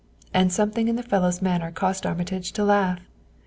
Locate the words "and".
0.33-0.51